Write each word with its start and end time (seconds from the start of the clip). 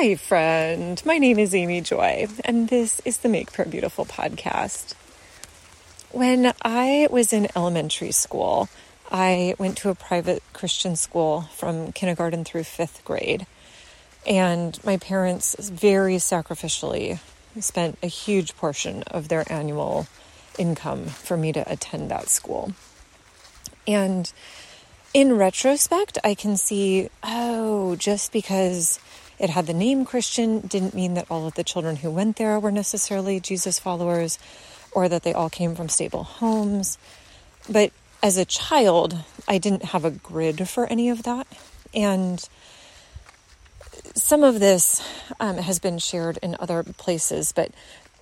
Hi, 0.00 0.14
friend. 0.14 1.02
My 1.04 1.18
name 1.18 1.40
is 1.40 1.52
Amy 1.56 1.80
Joy, 1.80 2.28
and 2.44 2.68
this 2.68 3.02
is 3.04 3.16
the 3.16 3.28
Make 3.28 3.52
Prayer 3.52 3.66
Beautiful 3.66 4.06
podcast. 4.06 4.94
When 6.12 6.52
I 6.62 7.08
was 7.10 7.32
in 7.32 7.48
elementary 7.56 8.12
school, 8.12 8.68
I 9.10 9.56
went 9.58 9.76
to 9.78 9.90
a 9.90 9.96
private 9.96 10.44
Christian 10.52 10.94
school 10.94 11.48
from 11.52 11.90
kindergarten 11.90 12.44
through 12.44 12.62
fifth 12.62 13.04
grade. 13.04 13.44
And 14.24 14.78
my 14.84 14.98
parents 14.98 15.56
very 15.58 16.18
sacrificially 16.18 17.18
spent 17.58 17.98
a 18.00 18.06
huge 18.06 18.56
portion 18.56 19.02
of 19.08 19.26
their 19.26 19.52
annual 19.52 20.06
income 20.56 21.06
for 21.06 21.36
me 21.36 21.52
to 21.54 21.68
attend 21.68 22.08
that 22.12 22.28
school. 22.28 22.70
And 23.84 24.32
in 25.12 25.36
retrospect, 25.36 26.18
I 26.22 26.36
can 26.36 26.56
see, 26.56 27.08
oh, 27.24 27.96
just 27.96 28.30
because 28.30 29.00
it 29.38 29.50
had 29.50 29.66
the 29.66 29.74
name 29.74 30.04
Christian 30.04 30.60
didn't 30.60 30.94
mean 30.94 31.14
that 31.14 31.30
all 31.30 31.46
of 31.46 31.54
the 31.54 31.64
children 31.64 31.96
who 31.96 32.10
went 32.10 32.36
there 32.36 32.58
were 32.58 32.72
necessarily 32.72 33.40
Jesus 33.40 33.78
followers 33.78 34.38
or 34.92 35.08
that 35.08 35.22
they 35.22 35.32
all 35.32 35.50
came 35.50 35.74
from 35.74 35.88
stable 35.88 36.24
homes. 36.24 36.98
But 37.68 37.92
as 38.22 38.36
a 38.36 38.44
child, 38.44 39.16
I 39.46 39.58
didn't 39.58 39.84
have 39.84 40.04
a 40.04 40.10
grid 40.10 40.68
for 40.68 40.86
any 40.86 41.08
of 41.10 41.22
that. 41.22 41.46
And 41.94 42.46
some 44.14 44.42
of 44.42 44.58
this 44.58 45.02
um, 45.38 45.58
has 45.58 45.78
been 45.78 45.98
shared 45.98 46.38
in 46.42 46.56
other 46.58 46.82
places, 46.82 47.52
but 47.52 47.70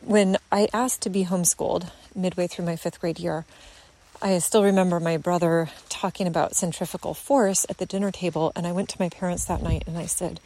when 0.01 0.37
I 0.53 0.69
asked 0.73 1.03
to 1.03 1.11
be 1.11 1.25
homeschooled 1.25 1.91
midway 2.15 2.47
through 2.47 2.67
my 2.67 2.77
fifth 2.77 3.01
grade 3.01 3.19
year, 3.19 3.45
I 4.21 4.39
still 4.39 4.63
remember 4.63 5.01
my 5.01 5.17
brother 5.17 5.69
talking 5.89 6.27
about 6.27 6.55
centrifugal 6.55 7.15
force 7.15 7.67
at 7.69 7.79
the 7.79 7.87
dinner 7.87 8.11
table, 8.11 8.53
and 8.55 8.67
I 8.67 8.73
went 8.73 8.89
to 8.91 9.01
my 9.01 9.09
parents 9.09 9.45
that 9.47 9.63
night 9.63 9.85
and 9.87 9.99
I 9.99 10.07
said, 10.07 10.41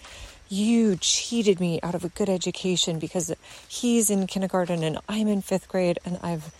You 0.53 0.97
cheated 0.97 1.61
me 1.61 1.79
out 1.81 1.95
of 1.95 2.05
a 2.05 2.09
good 2.09 2.29
education 2.29 2.99
because 2.99 3.33
he's 3.69 4.11
in 4.11 4.27
kindergarten 4.27 4.83
and 4.83 4.98
I'm 5.09 5.29
in 5.29 5.42
fifth 5.42 5.69
grade, 5.69 6.01
and 6.05 6.19
I've, 6.25 6.53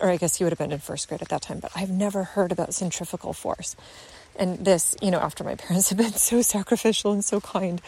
or 0.00 0.10
I 0.10 0.16
guess 0.16 0.34
he 0.34 0.42
would 0.42 0.50
have 0.50 0.58
been 0.58 0.72
in 0.72 0.80
first 0.80 1.08
grade 1.08 1.22
at 1.22 1.28
that 1.28 1.42
time, 1.42 1.60
but 1.60 1.70
I've 1.76 1.88
never 1.88 2.24
heard 2.24 2.50
about 2.50 2.74
centrifugal 2.74 3.32
force. 3.32 3.76
And 4.34 4.64
this, 4.64 4.96
you 5.00 5.12
know, 5.12 5.20
after 5.20 5.44
my 5.44 5.54
parents 5.54 5.90
have 5.90 5.98
been 5.98 6.12
so 6.14 6.42
sacrificial 6.42 7.12
and 7.12 7.24
so 7.24 7.40
kind. 7.40 7.80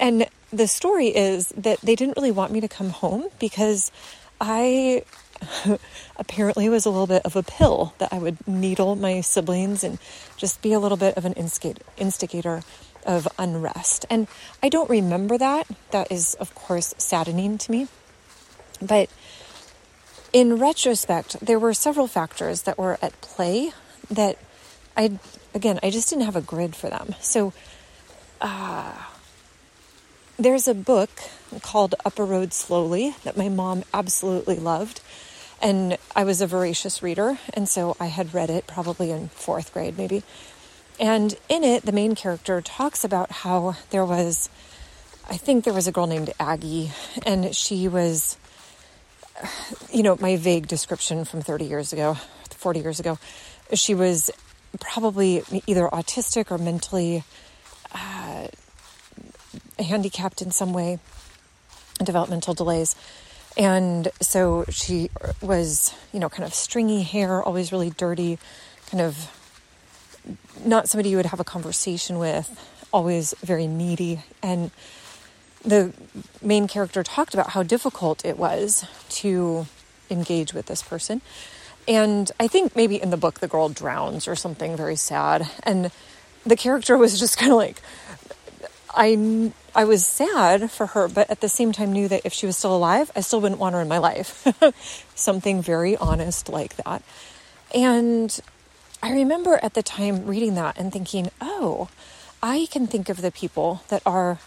And 0.00 0.28
the 0.50 0.66
story 0.66 1.08
is 1.08 1.48
that 1.48 1.78
they 1.82 1.94
didn't 1.94 2.16
really 2.16 2.32
want 2.32 2.52
me 2.52 2.62
to 2.62 2.68
come 2.68 2.88
home 2.88 3.28
because 3.38 3.92
I 4.40 5.04
apparently 6.16 6.70
was 6.70 6.86
a 6.86 6.90
little 6.90 7.06
bit 7.06 7.20
of 7.26 7.36
a 7.36 7.42
pill 7.42 7.92
that 7.98 8.14
I 8.14 8.18
would 8.18 8.48
needle 8.48 8.96
my 8.96 9.20
siblings 9.20 9.84
and 9.84 9.98
just 10.38 10.62
be 10.62 10.72
a 10.72 10.80
little 10.80 10.96
bit 10.96 11.18
of 11.18 11.26
an 11.26 11.34
instigator 11.34 12.62
of 13.06 13.28
unrest. 13.38 14.04
And 14.10 14.28
I 14.62 14.68
don't 14.68 14.90
remember 14.90 15.38
that. 15.38 15.66
That 15.90 16.12
is, 16.12 16.34
of 16.34 16.54
course, 16.54 16.94
saddening 16.98 17.58
to 17.58 17.70
me. 17.70 17.88
But 18.82 19.08
in 20.32 20.56
retrospect, 20.58 21.40
there 21.40 21.58
were 21.58 21.72
several 21.72 22.06
factors 22.06 22.62
that 22.62 22.76
were 22.76 22.98
at 23.00 23.18
play 23.20 23.72
that 24.10 24.36
I, 24.96 25.18
again, 25.54 25.78
I 25.82 25.90
just 25.90 26.10
didn't 26.10 26.24
have 26.24 26.36
a 26.36 26.40
grid 26.42 26.76
for 26.76 26.90
them. 26.90 27.14
So, 27.20 27.52
uh, 28.40 28.92
there's 30.38 30.68
a 30.68 30.74
book 30.74 31.10
called 31.62 31.94
Up 32.04 32.18
a 32.18 32.24
Road 32.24 32.52
Slowly 32.52 33.14
that 33.24 33.36
my 33.36 33.48
mom 33.48 33.84
absolutely 33.94 34.56
loved. 34.56 35.00
And 35.62 35.96
I 36.14 36.24
was 36.24 36.42
a 36.42 36.46
voracious 36.46 37.02
reader, 37.02 37.38
and 37.54 37.66
so 37.66 37.96
I 37.98 38.06
had 38.06 38.34
read 38.34 38.50
it 38.50 38.66
probably 38.66 39.10
in 39.10 39.28
fourth 39.28 39.72
grade, 39.72 39.96
maybe. 39.96 40.22
And 40.98 41.36
in 41.48 41.62
it, 41.62 41.84
the 41.84 41.92
main 41.92 42.14
character 42.14 42.60
talks 42.60 43.04
about 43.04 43.30
how 43.30 43.76
there 43.90 44.04
was, 44.04 44.48
I 45.28 45.36
think 45.36 45.64
there 45.64 45.74
was 45.74 45.86
a 45.86 45.92
girl 45.92 46.06
named 46.06 46.32
Aggie, 46.40 46.90
and 47.26 47.54
she 47.54 47.86
was, 47.86 48.38
you 49.92 50.02
know, 50.02 50.16
my 50.20 50.36
vague 50.36 50.66
description 50.66 51.24
from 51.24 51.42
30 51.42 51.66
years 51.66 51.92
ago, 51.92 52.14
40 52.50 52.80
years 52.80 52.98
ago, 52.98 53.18
she 53.74 53.94
was 53.94 54.30
probably 54.80 55.42
either 55.66 55.88
autistic 55.88 56.50
or 56.50 56.58
mentally 56.58 57.24
uh, 57.92 58.48
handicapped 59.78 60.40
in 60.40 60.50
some 60.50 60.72
way, 60.72 60.98
developmental 62.02 62.54
delays. 62.54 62.96
And 63.58 64.08
so 64.20 64.64
she 64.70 65.10
was, 65.40 65.94
you 66.12 66.20
know, 66.20 66.28
kind 66.28 66.44
of 66.44 66.54
stringy 66.54 67.02
hair, 67.02 67.42
always 67.42 67.72
really 67.72 67.90
dirty, 67.90 68.38
kind 68.90 69.02
of 69.02 69.30
not 70.64 70.88
somebody 70.88 71.10
you 71.10 71.16
would 71.16 71.26
have 71.26 71.40
a 71.40 71.44
conversation 71.44 72.18
with, 72.18 72.48
always 72.92 73.34
very 73.42 73.66
needy. 73.66 74.22
And 74.42 74.70
the 75.64 75.92
main 76.42 76.68
character 76.68 77.02
talked 77.02 77.34
about 77.34 77.50
how 77.50 77.62
difficult 77.62 78.24
it 78.24 78.38
was 78.38 78.84
to 79.10 79.66
engage 80.10 80.54
with 80.54 80.66
this 80.66 80.82
person. 80.82 81.20
And 81.88 82.30
I 82.40 82.48
think 82.48 82.74
maybe 82.74 83.00
in 83.00 83.10
the 83.10 83.16
book, 83.16 83.40
the 83.40 83.48
girl 83.48 83.68
drowns 83.68 84.26
or 84.26 84.34
something 84.34 84.76
very 84.76 84.96
sad. 84.96 85.48
And 85.62 85.90
the 86.44 86.56
character 86.56 86.96
was 86.96 87.18
just 87.18 87.38
kind 87.38 87.52
of 87.52 87.58
like, 87.58 87.80
I 88.94 89.52
I 89.74 89.84
was 89.84 90.06
sad 90.06 90.70
for 90.70 90.86
her, 90.86 91.06
but 91.06 91.30
at 91.30 91.42
the 91.42 91.50
same 91.50 91.72
time 91.72 91.92
knew 91.92 92.08
that 92.08 92.22
if 92.24 92.32
she 92.32 92.46
was 92.46 92.56
still 92.56 92.74
alive, 92.74 93.10
I 93.14 93.20
still 93.20 93.42
wouldn't 93.42 93.60
want 93.60 93.74
her 93.74 93.82
in 93.82 93.88
my 93.88 93.98
life. 93.98 94.46
Something 95.14 95.60
very 95.60 95.96
honest 95.98 96.48
like 96.48 96.76
that. 96.76 97.02
And 97.74 98.40
I 99.06 99.12
remember 99.12 99.60
at 99.62 99.74
the 99.74 99.84
time 99.84 100.26
reading 100.26 100.56
that 100.56 100.76
and 100.76 100.92
thinking, 100.92 101.30
oh, 101.40 101.88
I 102.42 102.66
can 102.72 102.88
think 102.88 103.08
of 103.08 103.22
the 103.22 103.30
people 103.30 103.82
that 103.86 104.02
are 104.04 104.40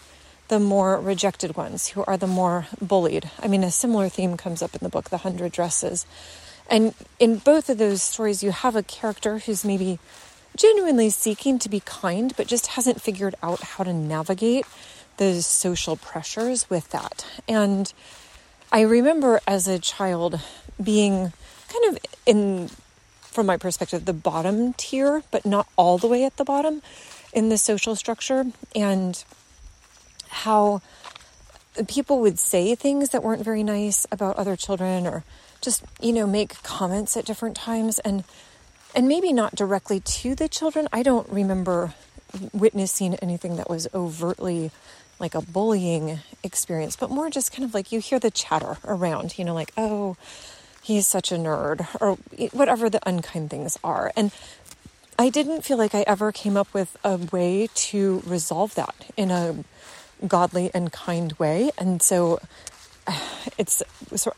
the 0.48 0.60
more 0.60 1.00
rejected 1.00 1.56
ones, 1.56 1.88
who 1.88 2.04
are 2.04 2.18
the 2.18 2.26
more 2.26 2.66
bullied. 2.78 3.30
I 3.42 3.48
mean, 3.48 3.64
a 3.64 3.70
similar 3.70 4.10
theme 4.10 4.36
comes 4.36 4.60
up 4.60 4.74
in 4.74 4.80
the 4.82 4.90
book, 4.90 5.08
The 5.08 5.16
Hundred 5.16 5.52
Dresses. 5.52 6.04
And 6.68 6.92
in 7.18 7.38
both 7.38 7.70
of 7.70 7.78
those 7.78 8.02
stories, 8.02 8.42
you 8.42 8.50
have 8.50 8.76
a 8.76 8.82
character 8.82 9.38
who's 9.38 9.64
maybe 9.64 9.98
genuinely 10.54 11.08
seeking 11.08 11.58
to 11.58 11.70
be 11.70 11.80
kind, 11.80 12.36
but 12.36 12.46
just 12.46 12.66
hasn't 12.66 13.00
figured 13.00 13.36
out 13.42 13.62
how 13.62 13.84
to 13.84 13.94
navigate 13.94 14.66
the 15.16 15.40
social 15.40 15.96
pressures 15.96 16.68
with 16.68 16.90
that. 16.90 17.24
And 17.48 17.90
I 18.70 18.82
remember 18.82 19.40
as 19.46 19.66
a 19.66 19.78
child 19.78 20.38
being 20.82 21.32
kind 21.70 21.84
of 21.88 21.98
in, 22.26 22.68
from 23.30 23.46
my 23.46 23.56
perspective, 23.56 24.04
the 24.04 24.12
bottom 24.12 24.72
tier, 24.74 25.22
but 25.30 25.46
not 25.46 25.66
all 25.76 25.98
the 25.98 26.08
way 26.08 26.24
at 26.24 26.36
the 26.36 26.44
bottom 26.44 26.82
in 27.32 27.48
the 27.48 27.58
social 27.58 27.94
structure, 27.94 28.46
and 28.74 29.24
how 30.28 30.82
people 31.88 32.20
would 32.20 32.38
say 32.38 32.74
things 32.74 33.10
that 33.10 33.22
weren't 33.22 33.44
very 33.44 33.62
nice 33.62 34.06
about 34.10 34.36
other 34.36 34.56
children 34.56 35.06
or 35.06 35.24
just 35.60 35.84
you 36.00 36.12
know 36.12 36.26
make 36.26 36.62
comments 36.62 37.16
at 37.16 37.24
different 37.24 37.56
times 37.56 37.98
and 38.00 38.24
and 38.94 39.06
maybe 39.06 39.32
not 39.32 39.54
directly 39.54 40.00
to 40.00 40.34
the 40.34 40.48
children. 40.48 40.88
I 40.92 41.02
don't 41.02 41.28
remember 41.28 41.94
witnessing 42.52 43.14
anything 43.16 43.56
that 43.56 43.70
was 43.70 43.88
overtly 43.94 44.70
like 45.20 45.34
a 45.34 45.42
bullying 45.42 46.20
experience, 46.42 46.96
but 46.96 47.10
more 47.10 47.30
just 47.30 47.52
kind 47.52 47.64
of 47.64 47.74
like 47.74 47.92
you 47.92 48.00
hear 48.00 48.18
the 48.18 48.30
chatter 48.30 48.78
around, 48.84 49.38
you 49.38 49.44
know, 49.44 49.54
like, 49.54 49.72
oh, 49.76 50.16
he's 50.82 51.06
such 51.06 51.32
a 51.32 51.36
nerd, 51.36 51.86
or 52.00 52.16
whatever 52.52 52.90
the 52.90 53.00
unkind 53.06 53.50
things 53.50 53.78
are. 53.82 54.12
And 54.16 54.32
I 55.18 55.28
didn't 55.28 55.62
feel 55.62 55.76
like 55.76 55.94
I 55.94 56.04
ever 56.06 56.32
came 56.32 56.56
up 56.56 56.72
with 56.72 56.96
a 57.04 57.16
way 57.16 57.68
to 57.74 58.22
resolve 58.26 58.74
that 58.76 58.94
in 59.16 59.30
a 59.30 59.64
godly 60.26 60.70
and 60.72 60.92
kind 60.92 61.32
way. 61.34 61.70
And 61.76 62.02
so 62.02 62.40
it's, 63.58 63.82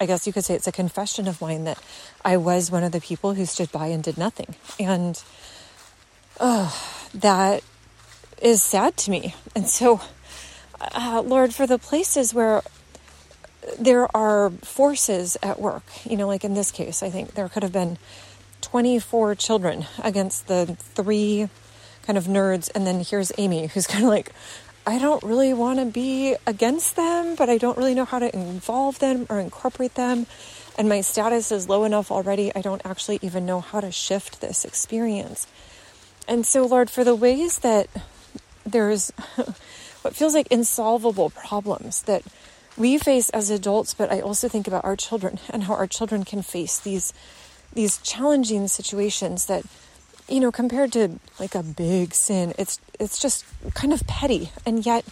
I 0.01 0.07
guess 0.07 0.27
you 0.27 0.33
could 0.33 0.45
say 0.45 0.55
it's 0.55 0.67
a 0.67 0.73
confession 0.73 1.29
of 1.29 1.41
mine 1.41 1.65
that 1.65 1.79
I 2.25 2.37
was 2.37 2.71
one 2.71 2.85
of 2.85 2.93
the 2.93 3.01
people 3.01 3.35
who 3.35 3.47
stood 3.47 3.71
by 3.71 3.87
and 3.87 4.03
did 4.03 4.19
nothing. 4.19 4.55
And 4.79 5.23
oh, 6.41 6.75
that 7.15 7.63
is 8.41 8.63
sad 8.63 8.97
to 8.99 9.11
me. 9.11 9.35
And 9.55 9.69
so 9.69 10.01
uh, 10.95 11.23
Lord, 11.25 11.55
for 11.55 11.67
the 11.67 11.79
places 11.79 12.35
where 12.35 12.63
there 13.79 14.15
are 14.17 14.51
forces 14.51 15.37
at 15.43 15.61
work, 15.61 15.85
you 16.05 16.17
know, 16.17 16.27
like 16.27 16.45
in 16.45 16.55
this 16.55 16.71
case, 16.71 17.03
I 17.03 17.11
think 17.11 17.35
there 17.35 17.49
could 17.49 17.63
have 17.63 17.73
been 17.73 17.99
24 18.61 19.35
children 19.35 19.87
against 20.03 20.47
the 20.47 20.77
three 20.79 21.49
kind 22.03 22.17
of 22.19 22.25
nerds. 22.25 22.71
And 22.75 22.87
then 22.87 23.05
here's 23.05 23.33
Amy, 23.39 23.67
who's 23.67 23.87
kind 23.89 24.05
of 24.05 24.11
like, 24.11 24.33
I 24.87 24.99
don't 24.99 25.23
really 25.23 25.55
want 25.55 25.79
to 25.79 25.85
be 25.85 26.35
against 26.47 26.97
them, 26.97 27.37
but 27.37 27.49
I 27.49 27.59
don't 27.59 27.77
really 27.77 27.95
know 27.95 28.05
how 28.05 28.19
to 28.19 28.35
involve 28.35 28.99
them 28.99 29.27
or 29.31 29.39
incorporate 29.39 29.95
them. 29.95 30.27
And 30.77 30.89
my 30.89 31.03
status 31.03 31.53
is 31.53 31.69
low 31.69 31.85
enough 31.85 32.11
already, 32.11 32.51
I 32.55 32.63
don't 32.63 32.81
actually 32.85 33.19
even 33.23 33.45
know 33.45 33.61
how 33.61 33.81
to 33.81 33.93
shift 33.93 34.41
this 34.41 34.65
experience. 34.65 35.47
And 36.27 36.47
so, 36.47 36.67
Lord, 36.67 36.89
for 36.89 37.05
the 37.05 37.15
ways 37.15 37.59
that 37.59 37.89
there's 38.65 39.11
what 40.03 40.17
feels 40.17 40.35
like 40.35 40.49
insolvable 40.49 41.31
problems 41.31 42.03
that 42.03 42.23
we 42.77 42.99
face 42.99 43.29
as 43.31 43.51
adults, 43.51 43.95
but 43.95 44.11
I 44.13 44.21
also 44.21 44.49
think 44.49 44.67
about 44.67 44.85
our 44.85 44.97
children 44.97 45.39
and 45.51 45.65
how 45.65 45.75
our 45.75 45.87
children 45.87 46.25
can 46.25 46.43
face 46.43 46.79
these 46.79 47.13
these 47.75 47.97
challenging 47.99 48.69
situations 48.69 49.47
that 49.47 49.65
you 50.29 50.41
know 50.41 50.53
compared 50.53 50.93
to 50.93 51.19
like 51.41 51.55
a 51.55 51.63
big 51.63 52.13
sin 52.13 52.53
it's 52.59 52.79
it's 53.01 53.19
just 53.19 53.47
kind 53.73 53.95
of 53.95 54.07
petty 54.07 54.51
and 54.67 54.85
yet 54.85 55.07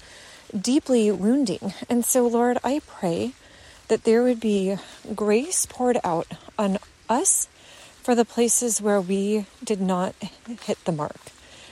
deeply 0.59 1.11
wounding. 1.11 1.75
And 1.89 2.05
so, 2.05 2.27
Lord, 2.27 2.59
I 2.65 2.81
pray 2.87 3.33
that 3.89 4.05
there 4.05 4.23
would 4.23 4.41
be 4.41 4.77
grace 5.15 5.67
poured 5.67 5.99
out 6.05 6.27
on 6.59 6.79
us 7.09 7.49
for 8.03 8.15
the 8.15 8.25
places 8.25 8.81
where 8.81 9.01
we 9.01 9.47
did 9.63 9.81
not 9.81 10.15
hit 10.63 10.83
the 10.85 10.93
mark, 10.93 11.19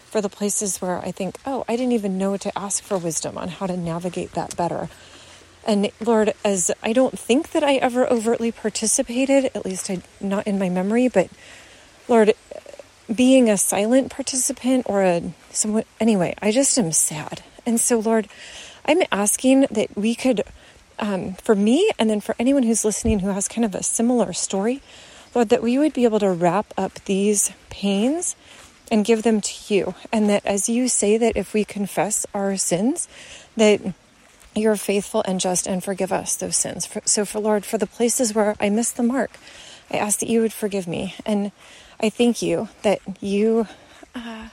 for 0.06 0.20
the 0.20 0.29
places 0.29 0.81
where 0.81 0.99
I 0.99 1.11
think, 1.11 1.38
oh, 1.46 1.64
I 1.69 1.76
didn't 1.76 1.93
even 1.93 2.19
know 2.19 2.37
to 2.37 2.58
ask 2.58 2.82
for 2.82 2.99
wisdom 2.99 3.38
on 3.38 3.49
how 3.49 3.67
to 3.67 3.76
navigate 3.76 4.32
that 4.32 4.56
better. 4.56 4.88
And 5.69 5.91
Lord, 6.00 6.32
as 6.47 6.70
I 6.82 6.94
don't 6.94 7.19
think 7.19 7.50
that 7.50 7.62
I 7.62 7.75
ever 7.75 8.06
overtly 8.06 8.50
participated, 8.50 9.50
at 9.55 9.67
least 9.67 9.91
I, 9.91 10.00
not 10.19 10.47
in 10.47 10.59
my 10.59 10.70
memory, 10.70 11.09
but 11.09 11.29
Lord, 12.09 12.32
being 13.15 13.50
a 13.50 13.59
silent 13.59 14.11
participant 14.11 14.87
or 14.88 15.03
a 15.03 15.35
somewhat, 15.50 15.87
anyway, 16.00 16.35
I 16.41 16.53
just 16.53 16.79
am 16.79 16.91
sad. 16.91 17.43
And 17.67 17.79
so, 17.79 17.99
Lord, 17.99 18.29
I'm 18.87 19.03
asking 19.12 19.67
that 19.70 19.94
we 19.94 20.15
could, 20.15 20.43
um, 20.99 21.35
for 21.35 21.55
me, 21.55 21.91
and 21.99 22.09
then 22.09 22.23
for 22.23 22.35
anyone 22.38 22.62
who's 22.62 22.82
listening 22.82 23.19
who 23.19 23.29
has 23.29 23.47
kind 23.47 23.67
of 23.67 23.75
a 23.75 23.82
similar 23.82 24.32
story, 24.32 24.81
Lord, 25.35 25.50
that 25.50 25.62
we 25.62 25.76
would 25.76 25.93
be 25.93 26.05
able 26.05 26.20
to 26.20 26.32
wrap 26.32 26.73
up 26.79 26.94
these 27.05 27.53
pains 27.69 28.37
and 28.91 29.05
give 29.05 29.23
them 29.23 29.43
to 29.43 29.75
you. 29.75 29.94
And 30.11 30.31
that 30.31 30.47
as 30.47 30.70
you 30.70 30.88
say 30.88 31.19
that 31.19 31.37
if 31.37 31.53
we 31.53 31.67
confess 31.67 32.25
our 32.32 32.56
sins, 32.56 33.06
that 33.55 33.82
you're 34.58 34.76
faithful 34.76 35.22
and 35.26 35.40
just 35.40 35.66
and 35.66 35.82
forgive 35.82 36.12
us 36.12 36.37
those 36.37 36.56
sins. 36.56 36.88
So, 37.05 37.25
for 37.25 37.40
Lord, 37.40 37.64
for 37.64 37.78
the 37.78 37.87
places 37.87 38.34
where 38.34 38.55
I 38.60 38.70
missed 38.70 38.96
the 38.96 39.02
mark, 39.02 39.32
I 39.90 39.96
ask 39.96 40.20
that 40.20 40.28
you 40.28 40.40
would 40.40 40.52
forgive 40.52 40.87
me. 40.87 41.14
And 41.25 41.52
I 42.00 42.10
thank 42.10 42.43
you 42.43 42.69
that 42.82 43.00
you 43.20 43.66
uh, 44.14 44.49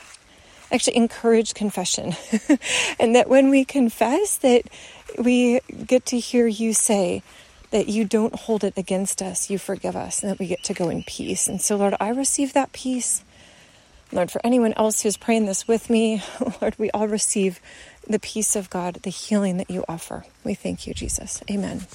actually 0.72 0.98
encourage 0.98 1.54
confession. 1.54 2.16
and 3.00 3.16
that 3.16 3.30
when 3.30 3.50
we 3.50 3.66
confess, 3.66 4.38
that 4.38 4.64
we 5.18 5.60
get 5.86 6.06
to 6.08 6.20
hear 6.20 6.48
you 6.48 6.74
say, 6.74 7.22
that 7.72 7.88
you 7.90 8.06
don't 8.06 8.36
hold 8.36 8.64
it 8.64 8.74
against 8.78 9.22
us, 9.22 9.50
you 9.50 9.58
forgive 9.58 9.96
us, 9.96 10.24
and 10.24 10.32
that 10.32 10.40
we 10.40 10.48
get 10.48 10.64
to 10.64 10.74
go 10.74 10.90
in 10.90 11.04
peace. 11.04 11.48
And 11.48 11.62
so, 11.62 11.76
Lord, 11.76 11.96
I 12.00 12.10
receive 12.10 12.54
that 12.54 12.72
peace. 12.72 13.24
Lord, 14.12 14.32
for 14.32 14.40
anyone 14.46 14.74
else 14.74 15.02
who's 15.02 15.18
praying 15.18 15.46
this 15.46 15.68
with 15.68 15.90
me, 15.90 16.24
Lord, 16.62 16.76
we 16.78 16.92
all 16.92 17.08
receive 17.08 17.60
the 18.08 18.20
peace 18.20 18.56
of 18.56 18.70
God, 18.70 18.96
the 19.04 19.10
healing 19.10 19.58
that 19.58 19.70
you 19.70 19.84
offer. 19.88 20.26
We 20.44 20.54
thank 20.54 20.88
you, 20.88 20.94
Jesus. 20.94 21.42
Amen. 21.50 21.88